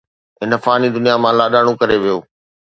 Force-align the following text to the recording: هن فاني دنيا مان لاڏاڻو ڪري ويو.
هن 0.41 0.51
فاني 0.63 0.87
دنيا 0.97 1.15
مان 1.23 1.33
لاڏاڻو 1.39 1.73
ڪري 1.81 1.97
ويو. 2.03 2.17